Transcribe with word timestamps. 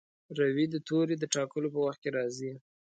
روي 0.37 0.65
د 0.69 0.75
توري 0.87 1.15
د 1.19 1.23
ټاکلو 1.33 1.67
په 1.75 1.79
وخت 1.85 1.99
کې. 2.03 2.11